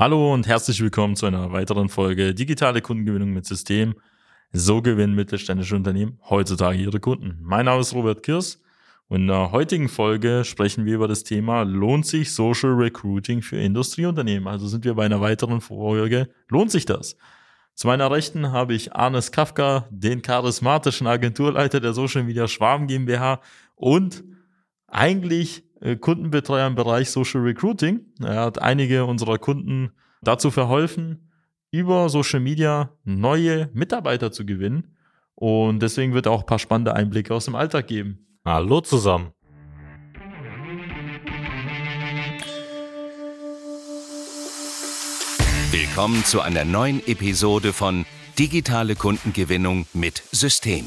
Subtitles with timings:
[0.00, 3.96] Hallo und herzlich willkommen zu einer weiteren Folge Digitale Kundengewinnung mit System.
[4.52, 7.36] So gewinnen mittelständische Unternehmen heutzutage ihre Kunden.
[7.42, 8.62] Mein Name ist Robert Kirs
[9.08, 13.56] und in der heutigen Folge sprechen wir über das Thema Lohnt sich Social Recruiting für
[13.56, 14.46] Industrieunternehmen?
[14.46, 16.28] Also sind wir bei einer weiteren Folge.
[16.48, 17.16] Lohnt sich das?
[17.74, 23.40] Zu meiner Rechten habe ich Arnes Kafka, den charismatischen Agenturleiter der Social Media Schwarm GmbH
[23.74, 24.22] und
[24.86, 25.64] eigentlich
[26.00, 28.00] Kundenbetreuer im Bereich Social Recruiting.
[28.20, 31.30] Er hat einige unserer Kunden dazu verholfen,
[31.70, 34.96] über Social Media neue Mitarbeiter zu gewinnen.
[35.34, 38.26] Und deswegen wird er auch ein paar spannende Einblicke aus dem Alltag geben.
[38.44, 39.32] Hallo zusammen.
[45.70, 48.04] Willkommen zu einer neuen Episode von
[48.38, 50.86] Digitale Kundengewinnung mit System.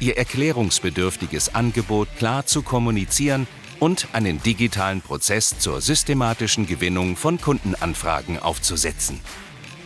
[0.00, 3.46] ihr erklärungsbedürftiges Angebot klar zu kommunizieren
[3.78, 9.20] und einen digitalen Prozess zur systematischen Gewinnung von Kundenanfragen aufzusetzen.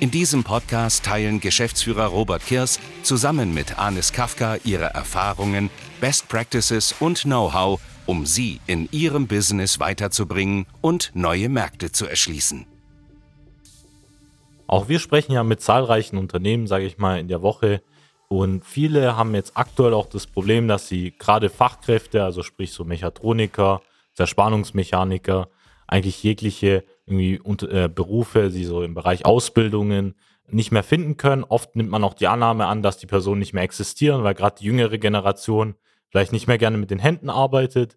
[0.01, 5.71] In diesem Podcast teilen Geschäftsführer Robert Kirs zusammen mit Anis Kafka ihre Erfahrungen,
[6.01, 12.67] Best Practices und Know-how, um sie in ihrem Business weiterzubringen und neue Märkte zu erschließen.
[14.67, 17.83] Auch wir sprechen ja mit zahlreichen Unternehmen, sage ich mal, in der Woche
[18.29, 22.85] und viele haben jetzt aktuell auch das Problem, dass sie gerade Fachkräfte, also sprich so
[22.85, 23.83] Mechatroniker,
[24.15, 25.49] Zerspannungsmechaniker,
[25.87, 30.15] eigentlich jegliche irgendwie äh, Berufe, die so im Bereich Ausbildungen
[30.49, 31.45] nicht mehr finden können.
[31.45, 34.57] Oft nimmt man auch die Annahme an, dass die Personen nicht mehr existieren, weil gerade
[34.59, 35.75] die jüngere Generation
[36.09, 37.97] vielleicht nicht mehr gerne mit den Händen arbeitet.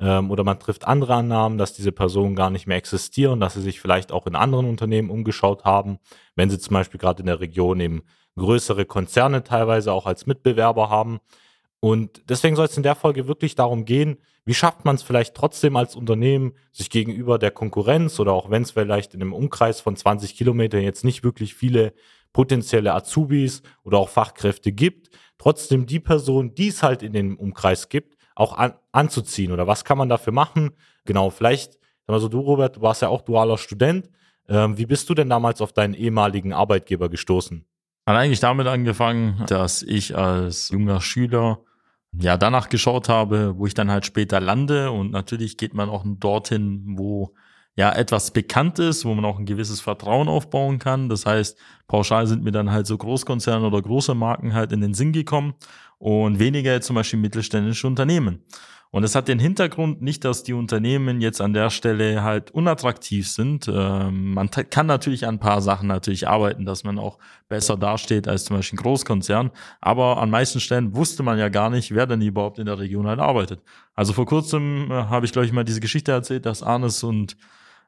[0.00, 3.62] Ähm, oder man trifft andere Annahmen, dass diese Personen gar nicht mehr existieren, dass sie
[3.62, 5.98] sich vielleicht auch in anderen Unternehmen umgeschaut haben,
[6.36, 8.02] wenn sie zum Beispiel gerade in der Region eben
[8.36, 11.18] größere Konzerne teilweise auch als Mitbewerber haben.
[11.80, 15.34] Und deswegen soll es in der Folge wirklich darum gehen, wie schafft man es vielleicht
[15.34, 19.80] trotzdem als Unternehmen, sich gegenüber der Konkurrenz oder auch wenn es vielleicht in einem Umkreis
[19.80, 21.92] von 20 Kilometern jetzt nicht wirklich viele
[22.32, 27.88] potenzielle Azubis oder auch Fachkräfte gibt, trotzdem die Person, die es halt in dem Umkreis
[27.88, 30.70] gibt, auch an, anzuziehen oder was kann man dafür machen?
[31.04, 31.76] Genau, vielleicht,
[32.06, 34.08] also du Robert, du warst ja auch dualer Student.
[34.48, 37.64] Ähm, wie bist du denn damals auf deinen ehemaligen Arbeitgeber gestoßen?
[38.06, 41.58] Hat eigentlich damit angefangen, dass ich als junger Schüler
[42.12, 46.04] ja danach geschaut habe, wo ich dann halt später lande und natürlich geht man auch
[46.06, 47.34] dorthin, wo
[47.74, 51.08] ja etwas bekannt ist, wo man auch ein gewisses Vertrauen aufbauen kann.
[51.08, 54.94] Das heißt, pauschal sind mir dann halt so Großkonzerne oder große Marken halt in den
[54.94, 55.54] Sinn gekommen
[55.98, 58.42] und weniger zum Beispiel mittelständische Unternehmen.
[58.90, 63.28] Und es hat den Hintergrund nicht, dass die Unternehmen jetzt an der Stelle halt unattraktiv
[63.28, 63.68] sind.
[63.68, 68.26] Ähm, man kann natürlich an ein paar Sachen natürlich arbeiten, dass man auch besser dasteht
[68.26, 69.50] als zum Beispiel ein Großkonzern.
[69.82, 73.06] Aber an meisten Stellen wusste man ja gar nicht, wer denn überhaupt in der Region
[73.06, 73.60] halt arbeitet.
[73.94, 77.36] Also vor kurzem äh, habe ich, glaube ich, mal diese Geschichte erzählt, dass Arnes und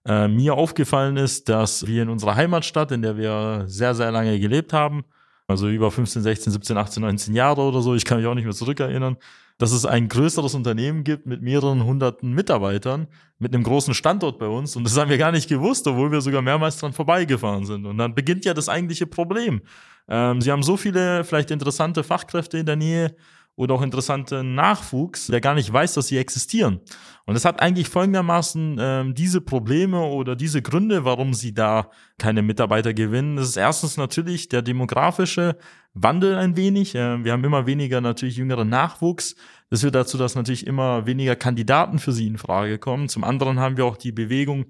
[0.04, 4.38] äh, mir aufgefallen ist, dass wir in unserer Heimatstadt, in der wir sehr, sehr lange
[4.38, 5.04] gelebt haben,
[5.50, 8.44] also über 15, 16, 17, 18, 19 Jahre oder so, ich kann mich auch nicht
[8.44, 9.16] mehr zurückerinnern,
[9.58, 14.46] dass es ein größeres Unternehmen gibt mit mehreren hunderten Mitarbeitern, mit einem großen Standort bei
[14.46, 14.74] uns.
[14.74, 17.84] Und das haben wir gar nicht gewusst, obwohl wir sogar mehrmals dran vorbeigefahren sind.
[17.84, 19.60] Und dann beginnt ja das eigentliche Problem.
[20.08, 23.14] Ähm, sie haben so viele vielleicht interessante Fachkräfte in der Nähe
[23.60, 26.80] oder auch interessanten Nachwuchs, der gar nicht weiß, dass sie existieren.
[27.26, 32.40] Und es hat eigentlich folgendermaßen ähm, diese Probleme oder diese Gründe, warum sie da keine
[32.40, 33.36] Mitarbeiter gewinnen.
[33.36, 35.58] Das ist erstens natürlich der demografische
[35.92, 36.94] Wandel ein wenig.
[36.94, 39.36] Äh, wir haben immer weniger natürlich jüngeren Nachwuchs.
[39.68, 43.10] Das führt dazu, dass natürlich immer weniger Kandidaten für sie in Frage kommen.
[43.10, 44.64] Zum anderen haben wir auch die Bewegung,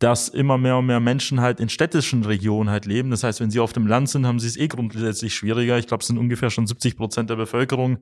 [0.00, 3.10] dass immer mehr und mehr Menschen halt in städtischen Regionen halt leben.
[3.10, 5.78] Das heißt, wenn sie auf dem Land sind, haben sie es eh grundsätzlich schwieriger.
[5.78, 7.98] Ich glaube, es sind ungefähr schon 70 Prozent der Bevölkerung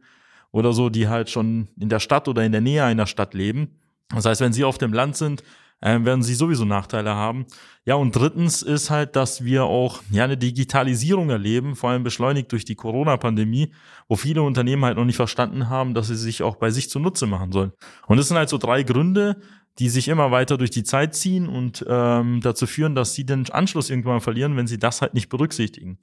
[0.53, 3.79] oder so, die halt schon in der Stadt oder in der Nähe einer Stadt leben.
[4.15, 5.43] Das heißt, wenn sie auf dem Land sind,
[5.81, 7.47] äh, werden sie sowieso Nachteile haben.
[7.85, 12.53] Ja, und drittens ist halt, dass wir auch ja eine Digitalisierung erleben, vor allem beschleunigt
[12.53, 13.73] durch die Corona-Pandemie,
[14.09, 17.27] wo viele Unternehmen halt noch nicht verstanden haben, dass sie sich auch bei sich zunutze
[17.27, 17.73] machen sollen.
[18.07, 19.41] Und das sind halt so drei Gründe,
[19.79, 23.51] die sich immer weiter durch die Zeit ziehen und ähm, dazu führen, dass sie den
[23.51, 25.99] Anschluss irgendwann verlieren, wenn sie das halt nicht berücksichtigen.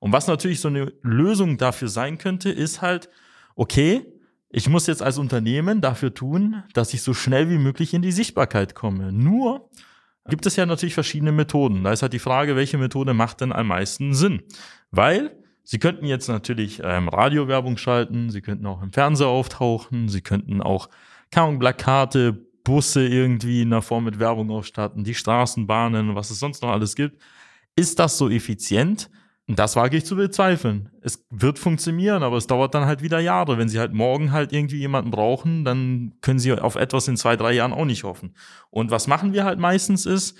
[0.00, 3.08] Und was natürlich so eine Lösung dafür sein könnte, ist halt,
[3.54, 4.06] okay,
[4.50, 8.12] ich muss jetzt als Unternehmen dafür tun, dass ich so schnell wie möglich in die
[8.12, 9.10] Sichtbarkeit komme.
[9.12, 9.70] Nur
[10.28, 11.84] gibt es ja natürlich verschiedene Methoden.
[11.84, 14.42] Da ist halt die Frage, welche Methode macht denn am meisten Sinn?
[14.90, 20.20] Weil Sie könnten jetzt natürlich ähm, Radiowerbung schalten, Sie könnten auch im Fernseher auftauchen, Sie
[20.20, 20.88] könnten auch
[21.30, 22.32] kaum Plakate,
[22.64, 26.94] Busse irgendwie in der Form mit Werbung ausstatten, die Straßenbahnen, was es sonst noch alles
[26.94, 27.20] gibt.
[27.76, 29.08] Ist das so effizient?
[29.48, 30.90] Das wage ich zu bezweifeln.
[31.00, 33.58] Es wird funktionieren, aber es dauert dann halt wieder Jahre.
[33.58, 37.36] Wenn Sie halt morgen halt irgendwie jemanden brauchen, dann können Sie auf etwas in zwei,
[37.36, 38.34] drei Jahren auch nicht hoffen.
[38.70, 40.38] Und was machen wir halt meistens ist,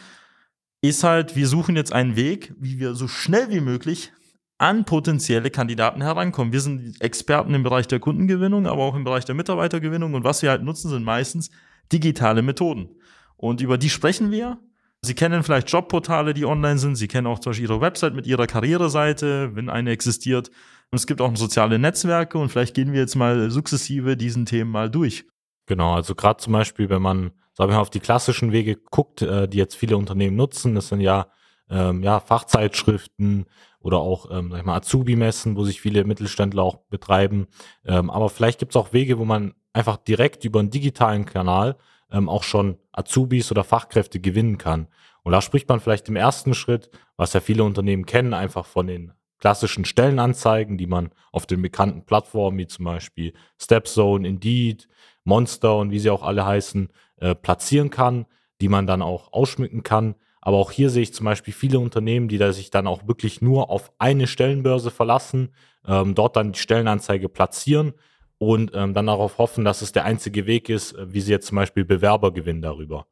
[0.82, 4.12] ist halt, wir suchen jetzt einen Weg, wie wir so schnell wie möglich
[4.58, 6.52] an potenzielle Kandidaten herankommen.
[6.52, 10.14] Wir sind Experten im Bereich der Kundengewinnung, aber auch im Bereich der Mitarbeitergewinnung.
[10.14, 11.50] Und was wir halt nutzen, sind meistens
[11.92, 12.88] digitale Methoden.
[13.36, 14.60] Und über die sprechen wir.
[15.04, 16.94] Sie kennen vielleicht Jobportale, die online sind.
[16.94, 20.48] Sie kennen auch zum Beispiel Ihre Website mit Ihrer Karriereseite, wenn eine existiert.
[20.92, 24.70] Und es gibt auch soziale Netzwerke und vielleicht gehen wir jetzt mal sukzessive diesen Themen
[24.70, 25.24] mal durch.
[25.66, 29.22] Genau, also gerade zum Beispiel, wenn man, sagen wir mal, auf die klassischen Wege guckt,
[29.22, 31.26] äh, die jetzt viele Unternehmen nutzen, das sind ja,
[31.68, 33.46] ähm, ja Fachzeitschriften
[33.80, 37.48] oder auch, ähm, sag ich mal, Azubi-Messen, wo sich viele Mittelständler auch betreiben.
[37.84, 41.76] Ähm, aber vielleicht gibt es auch Wege, wo man einfach direkt über einen digitalen Kanal
[42.12, 44.88] ähm, auch schon Azubis oder Fachkräfte gewinnen kann.
[45.22, 48.86] Und da spricht man vielleicht im ersten Schritt, was ja viele Unternehmen kennen, einfach von
[48.86, 54.88] den klassischen Stellenanzeigen, die man auf den bekannten Plattformen wie zum Beispiel Stepzone, Indeed,
[55.24, 58.26] Monster und wie sie auch alle heißen, äh, platzieren kann,
[58.60, 60.14] die man dann auch ausschmücken kann.
[60.40, 63.40] Aber auch hier sehe ich zum Beispiel viele Unternehmen, die da sich dann auch wirklich
[63.40, 65.54] nur auf eine Stellenbörse verlassen,
[65.86, 67.94] ähm, dort dann die Stellenanzeige platzieren
[68.42, 71.46] und ähm, dann darauf hoffen, dass es der einzige Weg ist, äh, wie sie jetzt
[71.46, 73.06] zum Beispiel Bewerber gewinnen darüber.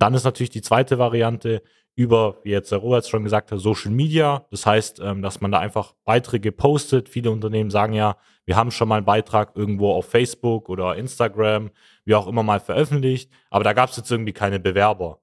[0.00, 1.62] Dann ist natürlich die zweite Variante
[1.94, 4.44] über, wie jetzt der Robert schon gesagt hat, Social Media.
[4.50, 7.08] Das heißt, ähm, dass man da einfach Beiträge postet.
[7.08, 8.16] Viele Unternehmen sagen ja,
[8.46, 11.70] wir haben schon mal einen Beitrag irgendwo auf Facebook oder Instagram,
[12.04, 15.20] wie auch immer mal veröffentlicht, aber da gab es jetzt irgendwie keine Bewerber.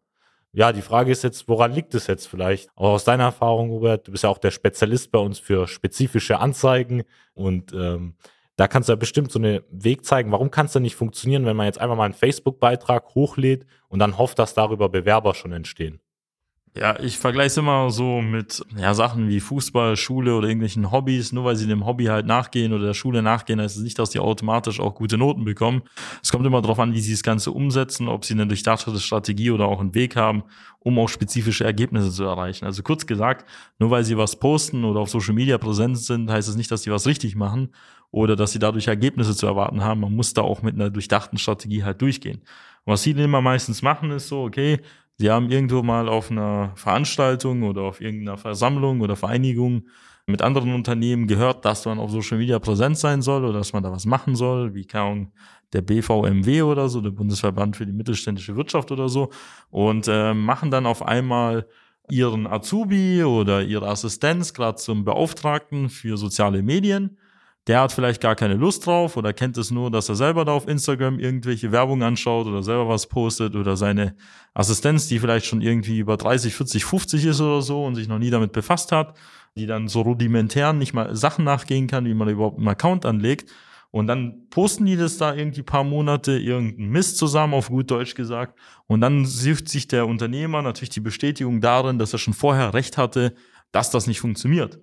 [0.54, 2.70] Ja, die Frage ist jetzt, woran liegt es jetzt vielleicht?
[2.76, 6.40] Auch aus deiner Erfahrung, Robert, du bist ja auch der Spezialist bei uns für spezifische
[6.40, 8.16] Anzeigen und ähm,
[8.62, 10.32] da kannst du ja bestimmt so einen Weg zeigen.
[10.32, 13.98] Warum kann es denn nicht funktionieren, wenn man jetzt einfach mal einen Facebook-Beitrag hochlädt und
[13.98, 16.00] dann hofft, dass darüber Bewerber schon entstehen?
[16.78, 21.32] Ja, ich vergleiche es immer so mit ja, Sachen wie Fußball, Schule oder irgendwelchen Hobbys.
[21.32, 24.12] Nur weil sie dem Hobby halt nachgehen oder der Schule nachgehen, heißt es nicht, dass
[24.12, 25.82] die automatisch auch gute Noten bekommen.
[26.22, 29.50] Es kommt immer darauf an, wie sie das Ganze umsetzen, ob sie eine durchdachte Strategie
[29.50, 30.44] oder auch einen Weg haben,
[30.78, 32.66] um auch spezifische Ergebnisse zu erreichen.
[32.66, 33.50] Also kurz gesagt,
[33.80, 36.84] nur weil sie was posten oder auf Social Media präsent sind, heißt es nicht, dass
[36.84, 37.72] sie was richtig machen
[38.12, 40.02] oder dass sie dadurch Ergebnisse zu erwarten haben.
[40.02, 42.42] Man muss da auch mit einer durchdachten Strategie halt durchgehen.
[42.84, 44.80] Und was sie dann immer meistens machen, ist so, okay,
[45.22, 49.84] Sie haben irgendwo mal auf einer Veranstaltung oder auf irgendeiner Versammlung oder Vereinigung
[50.26, 53.84] mit anderen Unternehmen gehört, dass man auf Social Media präsent sein soll oder dass man
[53.84, 55.32] da was machen soll, wie kann
[55.74, 59.30] der BVMW oder so, der Bundesverband für die mittelständische Wirtschaft oder so,
[59.70, 61.68] und äh, machen dann auf einmal
[62.10, 67.20] ihren Azubi oder ihre Assistenz gerade zum Beauftragten für soziale Medien
[67.68, 70.54] der hat vielleicht gar keine Lust drauf oder kennt es nur, dass er selber da
[70.54, 74.16] auf Instagram irgendwelche Werbung anschaut oder selber was postet oder seine
[74.54, 78.18] Assistenz, die vielleicht schon irgendwie über 30, 40, 50 ist oder so und sich noch
[78.18, 79.16] nie damit befasst hat,
[79.56, 83.52] die dann so rudimentär nicht mal Sachen nachgehen kann, wie man überhaupt einen Account anlegt.
[83.92, 88.16] Und dann posten die das da irgendwie paar Monate, irgendeinen Mist zusammen, auf gut Deutsch
[88.16, 88.58] gesagt.
[88.88, 92.98] Und dann sucht sich der Unternehmer natürlich die Bestätigung darin, dass er schon vorher recht
[92.98, 93.36] hatte,
[93.74, 94.80] dass das nicht funktioniert.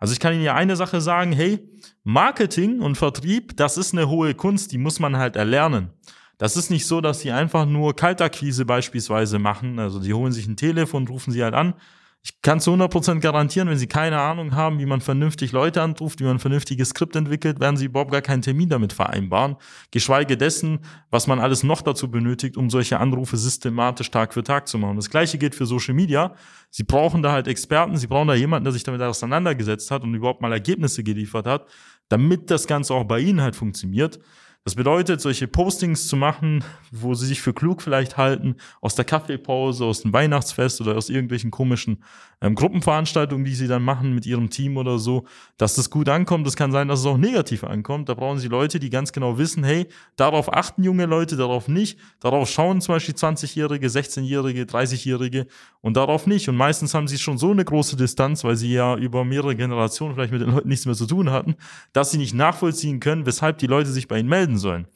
[0.00, 1.60] Also ich kann Ihnen ja eine Sache sagen, hey,
[2.02, 5.90] Marketing und Vertrieb, das ist eine hohe Kunst, die muss man halt erlernen.
[6.38, 9.78] Das ist nicht so, dass sie einfach nur Kaltakquise beispielsweise machen.
[9.78, 11.74] Also die holen sich ein Telefon, rufen sie halt an,
[12.22, 16.20] ich kann zu 100% garantieren, wenn Sie keine Ahnung haben, wie man vernünftig Leute anruft,
[16.20, 19.56] wie man ein vernünftiges Skript entwickelt, werden Sie überhaupt gar keinen Termin damit vereinbaren.
[19.90, 24.68] Geschweige dessen, was man alles noch dazu benötigt, um solche Anrufe systematisch Tag für Tag
[24.68, 24.96] zu machen.
[24.96, 26.34] Das gleiche gilt für Social Media.
[26.68, 30.12] Sie brauchen da halt Experten, Sie brauchen da jemanden, der sich damit auseinandergesetzt hat und
[30.12, 31.68] überhaupt mal Ergebnisse geliefert hat,
[32.10, 34.18] damit das Ganze auch bei Ihnen halt funktioniert.
[34.64, 39.06] Das bedeutet, solche Postings zu machen, wo sie sich für klug vielleicht halten, aus der
[39.06, 42.04] Kaffeepause, aus dem Weihnachtsfest oder aus irgendwelchen komischen
[42.42, 45.24] ähm, Gruppenveranstaltungen, die sie dann machen mit ihrem Team oder so,
[45.56, 46.46] dass das gut ankommt.
[46.46, 48.08] Das kann sein, dass es auch negativ ankommt.
[48.08, 49.86] Da brauchen sie Leute, die ganz genau wissen, hey,
[50.16, 51.98] darauf achten junge Leute, darauf nicht.
[52.20, 55.46] Darauf schauen zum Beispiel 20-Jährige, 16-Jährige, 30-Jährige
[55.80, 56.48] und darauf nicht.
[56.48, 60.14] Und meistens haben sie schon so eine große Distanz, weil sie ja über mehrere Generationen
[60.14, 61.56] vielleicht mit den Leuten nichts mehr zu tun hatten,
[61.92, 64.86] dass sie nicht nachvollziehen können, weshalb die Leute sich bei ihnen melden sollen.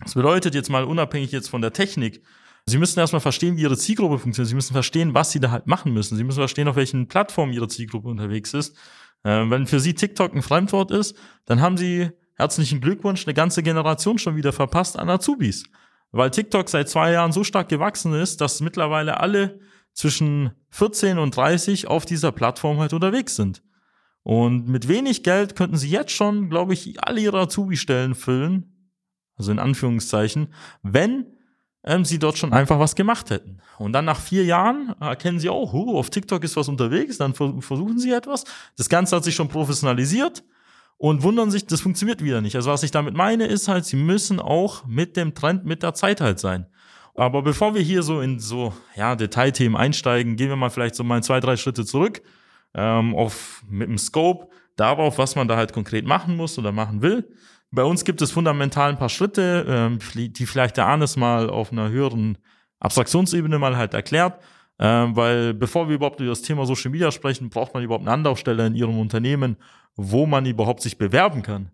[0.00, 2.22] Das bedeutet jetzt mal unabhängig jetzt von der Technik,
[2.68, 4.48] Sie müssen erstmal verstehen, wie Ihre Zielgruppe funktioniert.
[4.48, 6.16] Sie müssen verstehen, was Sie da halt machen müssen.
[6.16, 8.76] Sie müssen verstehen, auf welchen Plattformen Ihre Zielgruppe unterwegs ist.
[9.22, 13.62] Äh, wenn für Sie TikTok ein Fremdwort ist, dann haben Sie herzlichen Glückwunsch, eine ganze
[13.62, 15.64] Generation schon wieder verpasst an Azubis.
[16.12, 19.60] weil TikTok seit zwei Jahren so stark gewachsen ist, dass mittlerweile alle
[19.92, 23.62] zwischen 14 und 30 auf dieser Plattform halt unterwegs sind.
[24.26, 28.90] Und mit wenig Geld könnten sie jetzt schon, glaube ich, alle ihre Azubi-Stellen füllen,
[29.36, 30.48] also in Anführungszeichen,
[30.82, 31.26] wenn
[31.84, 33.58] ähm, sie dort schon einfach was gemacht hätten.
[33.78, 37.34] Und dann nach vier Jahren erkennen sie auch, oh, auf TikTok ist was unterwegs, dann
[37.34, 38.42] versuchen sie etwas.
[38.76, 40.42] Das Ganze hat sich schon professionalisiert
[40.96, 42.56] und wundern sich, das funktioniert wieder nicht.
[42.56, 45.94] Also was ich damit meine, ist halt, sie müssen auch mit dem Trend, mit der
[45.94, 46.66] Zeit halt sein.
[47.14, 51.04] Aber bevor wir hier so in so ja, Detailthemen einsteigen, gehen wir mal vielleicht so
[51.04, 52.22] mal zwei, drei Schritte zurück
[52.74, 57.02] ähm, auf, mit dem Scope darauf, was man da halt konkret machen muss oder machen
[57.02, 57.28] will.
[57.70, 61.72] Bei uns gibt es fundamental ein paar Schritte, ähm, die vielleicht der Arnes mal auf
[61.72, 62.38] einer höheren
[62.78, 64.40] Abstraktionsebene mal halt erklärt.
[64.78, 68.12] Ähm, weil bevor wir überhaupt über das Thema Social Media sprechen, braucht man überhaupt eine
[68.12, 69.56] Anlaufstelle in Ihrem Unternehmen,
[69.96, 71.70] wo man überhaupt sich bewerben kann.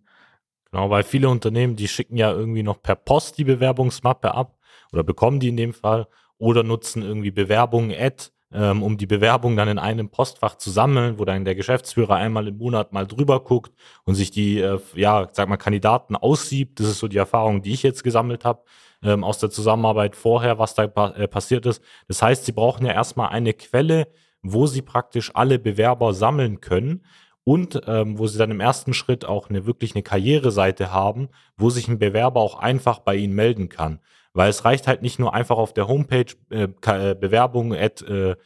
[0.71, 4.57] Genau, weil viele Unternehmen, die schicken ja irgendwie noch per Post die Bewerbungsmappe ab
[4.93, 6.07] oder bekommen die in dem Fall
[6.39, 11.19] oder nutzen irgendwie Bewerbungen, Ad, ähm, um die Bewerbung dann in einem Postfach zu sammeln,
[11.19, 13.73] wo dann der Geschäftsführer einmal im Monat mal drüber guckt
[14.05, 16.81] und sich die, äh, ja, sag mal, Kandidaten aussiebt.
[16.81, 18.63] Das ist so die Erfahrung, die ich jetzt gesammelt habe
[19.03, 21.83] ähm, aus der Zusammenarbeit vorher, was da pa äh, passiert ist.
[22.09, 24.09] Das heißt, sie brauchen ja erstmal eine Quelle,
[24.43, 27.05] wo sie praktisch alle Bewerber sammeln können
[27.45, 31.71] und ähm, wo sie dann im ersten Schritt auch eine wirklich eine Karriereseite haben, wo
[31.71, 34.01] sich ein Bewerber auch einfach bei ihnen melden kann.
[34.35, 38.37] Weil es reicht halt nicht nur einfach auf der Homepage äh, äh Bewerbung at äh,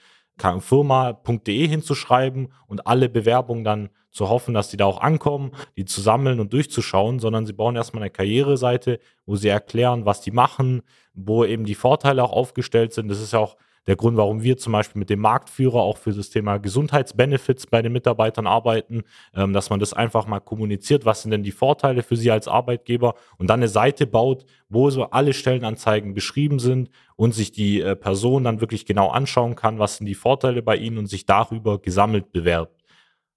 [0.61, 6.00] firma.de hinzuschreiben und alle Bewerbungen dann zu hoffen, dass die da auch ankommen, die zu
[6.00, 10.83] sammeln und durchzuschauen, sondern sie bauen erstmal eine Karriereseite, wo sie erklären, was die machen,
[11.12, 13.09] wo eben die Vorteile auch aufgestellt sind.
[13.09, 16.12] Das ist ja auch der Grund, warum wir zum Beispiel mit dem Marktführer auch für
[16.12, 19.02] das Thema Gesundheitsbenefits bei den Mitarbeitern arbeiten,
[19.35, 22.49] ähm, dass man das einfach mal kommuniziert, was sind denn die Vorteile für Sie als
[22.49, 27.81] Arbeitgeber und dann eine Seite baut, wo so alle Stellenanzeigen beschrieben sind und sich die
[27.81, 31.26] äh, Person dann wirklich genau anschauen kann, was sind die Vorteile bei Ihnen und sich
[31.26, 32.75] darüber gesammelt bewerbt.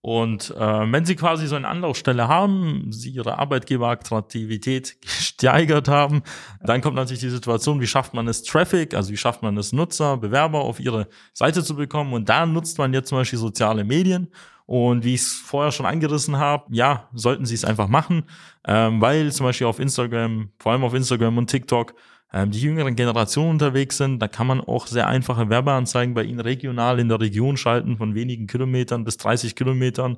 [0.01, 6.23] Und äh, wenn Sie quasi so eine Anlaufstelle haben, Sie Ihre Arbeitgeberattraktivität gesteigert haben,
[6.61, 9.73] dann kommt natürlich die Situation, wie schafft man es Traffic, also wie schafft man es
[9.73, 12.13] Nutzer, Bewerber auf Ihre Seite zu bekommen.
[12.13, 14.29] Und da nutzt man jetzt zum Beispiel soziale Medien.
[14.65, 18.25] Und wie ich es vorher schon angerissen habe, ja, sollten Sie es einfach machen,
[18.67, 21.95] ähm, weil zum Beispiel auf Instagram, vor allem auf Instagram und TikTok,
[22.31, 26.99] die jüngeren Generationen unterwegs sind, da kann man auch sehr einfache Werbeanzeigen bei ihnen regional
[26.99, 30.17] in der Region schalten, von wenigen Kilometern bis 30 Kilometern,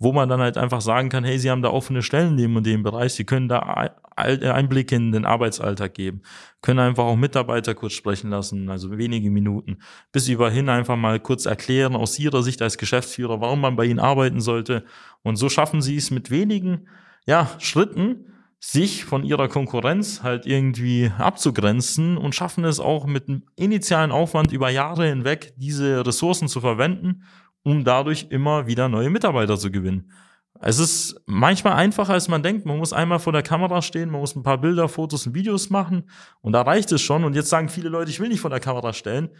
[0.00, 2.56] wo man dann halt einfach sagen kann, hey, sie haben da offene Stellen in dem
[2.56, 6.22] und dem Bereich, sie können da Einblicke in den Arbeitsalltag geben,
[6.62, 9.78] können einfach auch Mitarbeiter kurz sprechen lassen, also wenige Minuten,
[10.10, 14.00] bis überhin einfach mal kurz erklären aus ihrer Sicht als Geschäftsführer, warum man bei ihnen
[14.00, 14.84] arbeiten sollte.
[15.22, 16.88] Und so schaffen sie es mit wenigen
[17.24, 18.31] ja, Schritten,
[18.64, 24.52] sich von ihrer Konkurrenz halt irgendwie abzugrenzen und schaffen es auch mit einem initialen Aufwand
[24.52, 27.24] über Jahre hinweg, diese Ressourcen zu verwenden,
[27.64, 30.12] um dadurch immer wieder neue Mitarbeiter zu gewinnen.
[30.60, 32.64] Es ist manchmal einfacher, als man denkt.
[32.64, 35.68] Man muss einmal vor der Kamera stehen, man muss ein paar Bilder, Fotos und Videos
[35.68, 36.08] machen
[36.40, 37.24] und da reicht es schon.
[37.24, 39.30] Und jetzt sagen viele Leute, ich will nicht vor der Kamera stellen.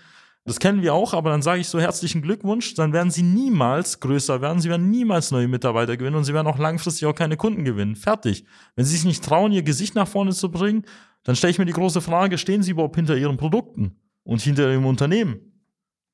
[0.44, 4.00] Das kennen wir auch, aber dann sage ich so herzlichen Glückwunsch, dann werden sie niemals
[4.00, 7.36] größer werden, sie werden niemals neue Mitarbeiter gewinnen und sie werden auch langfristig auch keine
[7.36, 7.94] Kunden gewinnen.
[7.94, 8.44] Fertig.
[8.74, 10.84] Wenn sie sich nicht trauen, ihr Gesicht nach vorne zu bringen,
[11.22, 14.68] dann stelle ich mir die große Frage, stehen sie überhaupt hinter ihren Produkten und hinter
[14.68, 15.62] ihrem Unternehmen?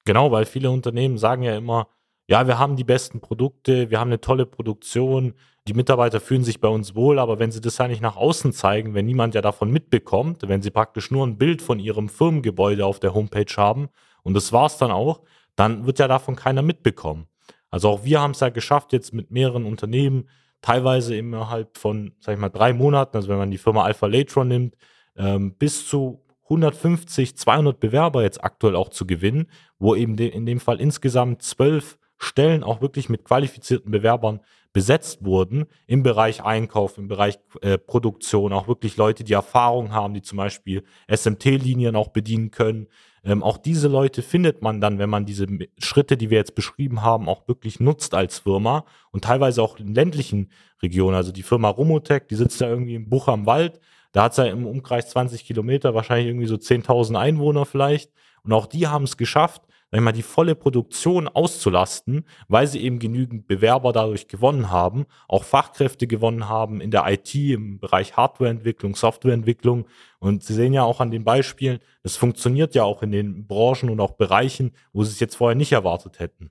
[0.04, 1.88] Genau, weil viele Unternehmen sagen ja immer,
[2.26, 5.32] ja, wir haben die besten Produkte, wir haben eine tolle Produktion,
[5.66, 8.52] die Mitarbeiter fühlen sich bei uns wohl, aber wenn sie das ja nicht nach außen
[8.52, 12.84] zeigen, wenn niemand ja davon mitbekommt, wenn sie praktisch nur ein Bild von ihrem Firmengebäude
[12.84, 13.88] auf der Homepage haben,
[14.22, 15.22] und das war es dann auch,
[15.56, 17.26] dann wird ja davon keiner mitbekommen.
[17.70, 20.28] Also auch wir haben es ja geschafft, jetzt mit mehreren Unternehmen,
[20.62, 24.48] teilweise innerhalb von, sag ich mal, drei Monaten, also wenn man die Firma Alpha Latron
[24.48, 24.76] nimmt,
[25.16, 29.48] ähm, bis zu 150, 200 Bewerber jetzt aktuell auch zu gewinnen,
[29.78, 34.40] wo eben de in dem Fall insgesamt zwölf Stellen auch wirklich mit qualifizierten Bewerbern
[34.78, 40.14] besetzt wurden im Bereich Einkauf, im Bereich äh, Produktion, auch wirklich Leute, die Erfahrung haben,
[40.14, 42.86] die zum Beispiel SMT-Linien auch bedienen können.
[43.24, 47.02] Ähm, auch diese Leute findet man dann, wenn man diese Schritte, die wir jetzt beschrieben
[47.02, 51.16] haben, auch wirklich nutzt als Firma und teilweise auch in ländlichen Regionen.
[51.16, 53.80] Also die Firma Romotech, die sitzt da irgendwie im Buch am Wald,
[54.12, 58.12] da hat es ja im Umkreis 20 Kilometer wahrscheinlich irgendwie so 10.000 Einwohner vielleicht.
[58.44, 62.80] Und auch die haben es geschafft, sag ich mal, die volle Produktion auszulasten, weil sie
[62.82, 68.16] eben genügend Bewerber dadurch gewonnen haben, auch Fachkräfte gewonnen haben in der IT, im Bereich
[68.16, 69.86] Hardwareentwicklung, Softwareentwicklung.
[70.18, 73.88] Und Sie sehen ja auch an den Beispielen, das funktioniert ja auch in den Branchen
[73.90, 76.50] und auch Bereichen, wo Sie es jetzt vorher nicht erwartet hätten.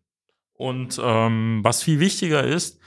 [0.54, 2.80] Und ähm, was viel wichtiger ist,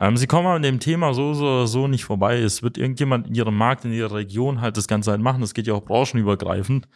[0.00, 2.38] Ähm, sie kommen an dem Thema so oder so nicht vorbei.
[2.38, 5.40] Es wird irgendjemand in ihrem Markt, in ihrer Region halt das Ganze halt machen.
[5.40, 6.88] Das geht ja auch branchenübergreifend.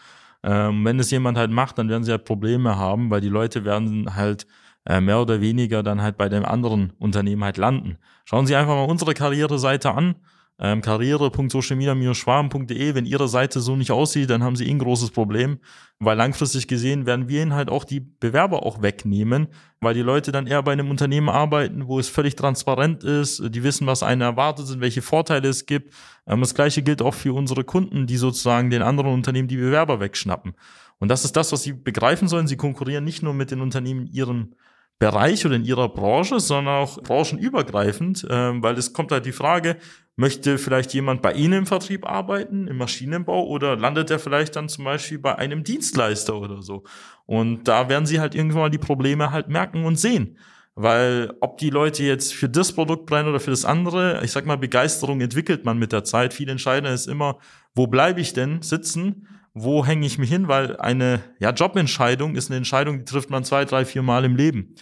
[0.43, 3.65] Ähm, wenn es jemand halt macht, dann werden sie halt Probleme haben, weil die Leute
[3.65, 4.47] werden halt
[4.87, 7.99] äh, mehr oder weniger dann halt bei dem anderen Unternehmen halt landen.
[8.25, 10.17] Schauen Sie einfach mal unsere Karriereseite an
[10.59, 12.95] ähm, karriere.socialmedia-schwaben.de.
[12.95, 15.59] Wenn Ihre Seite so nicht aussieht, dann haben Sie eh ein großes Problem,
[15.99, 19.49] weil langfristig gesehen werden wir Ihnen halt auch die Bewerber auch wegnehmen,
[19.81, 23.63] weil die Leute dann eher bei einem Unternehmen arbeiten, wo es völlig transparent ist, die
[23.63, 25.93] wissen, was einen erwartet sind, welche Vorteile es gibt.
[26.27, 30.01] Ähm, das gleiche gilt auch für unsere Kunden, die sozusagen den anderen Unternehmen die Bewerber
[30.01, 30.55] wegschnappen.
[30.99, 32.47] Und das ist das, was Sie begreifen sollen.
[32.47, 34.55] Sie konkurrieren nicht nur mit den Unternehmen in Ihrem
[35.03, 39.77] Bereich oder in ihrer Branche, sondern auch branchenübergreifend, äh, weil es kommt halt die Frage,
[40.15, 44.69] möchte vielleicht jemand bei Ihnen im Vertrieb arbeiten, im Maschinenbau oder landet er vielleicht dann
[44.69, 46.85] zum Beispiel bei einem Dienstleister oder so?
[47.27, 50.39] Und da werden Sie halt irgendwann mal die Probleme halt merken und sehen.
[50.77, 54.47] Weil ob die Leute jetzt für das Produkt brennen oder für das andere, ich sag
[54.47, 56.33] mal, Begeisterung entwickelt man mit der Zeit.
[56.33, 57.41] Viel entscheidender ist immer,
[57.75, 59.27] wo bleibe ich denn sitzen?
[59.53, 60.47] Wo hänge ich mich hin?
[60.47, 64.37] Weil eine ja, Jobentscheidung ist eine Entscheidung, die trifft man zwei, drei, vier Mal im
[64.37, 64.77] Leben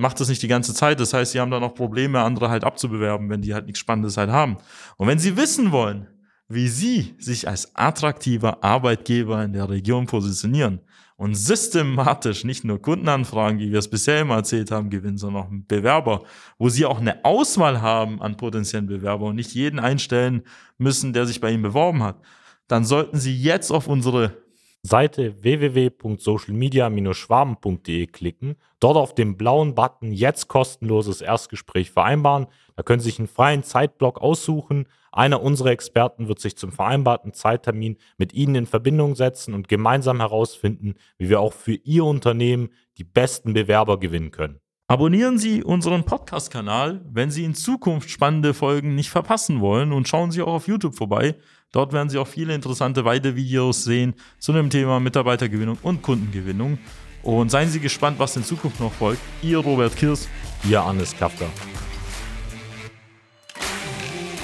[0.00, 1.00] macht das nicht die ganze Zeit.
[1.00, 4.16] Das heißt, sie haben dann auch Probleme, andere halt abzubewerben, wenn die halt nichts Spannendes
[4.16, 4.58] halt haben.
[4.96, 6.08] Und wenn sie wissen wollen,
[6.48, 10.80] wie sie sich als attraktiver Arbeitgeber in der Region positionieren
[11.16, 15.48] und systematisch nicht nur Kundenanfragen, wie wir es bisher immer erzählt haben, gewinnen, sondern auch
[15.50, 16.22] Bewerber,
[16.58, 20.42] wo sie auch eine Auswahl haben an potenziellen Bewerbern und nicht jeden einstellen
[20.78, 22.20] müssen, der sich bei ihnen beworben hat,
[22.68, 24.45] dann sollten sie jetzt auf unsere
[24.86, 32.46] Seite www.socialmedia-schwaben.de klicken, dort auf den blauen Button Jetzt kostenloses Erstgespräch vereinbaren.
[32.76, 34.86] Da können Sie sich einen freien Zeitblock aussuchen.
[35.12, 40.20] Einer unserer Experten wird sich zum vereinbarten Zeittermin mit Ihnen in Verbindung setzen und gemeinsam
[40.20, 44.60] herausfinden, wie wir auch für Ihr Unternehmen die besten Bewerber gewinnen können.
[44.88, 50.30] Abonnieren Sie unseren Podcast-Kanal, wenn Sie in Zukunft spannende Folgen nicht verpassen wollen und schauen
[50.30, 51.34] Sie auch auf YouTube vorbei.
[51.72, 56.78] Dort werden Sie auch viele interessante Weitervideos sehen zu dem Thema Mitarbeitergewinnung und Kundengewinnung.
[57.22, 59.20] Und seien Sie gespannt, was in Zukunft noch folgt.
[59.42, 60.28] Ihr Robert Kirs,
[60.64, 61.46] Ihr Hannes Kafka.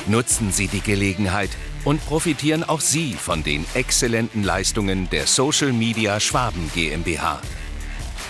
[0.08, 1.50] Nutzen Sie die Gelegenheit
[1.84, 7.40] und profitieren auch Sie von den exzellenten Leistungen der Social Media Schwaben GmbH.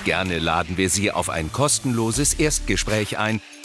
[0.04, 3.40] Gerne laden wir Sie auf ein kostenloses Erstgespräch ein,